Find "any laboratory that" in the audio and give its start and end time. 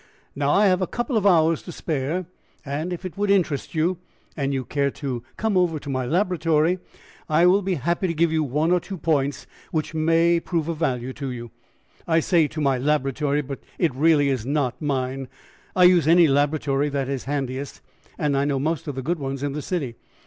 16.07-17.07